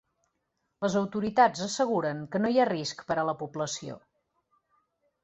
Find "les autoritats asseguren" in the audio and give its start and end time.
0.85-2.23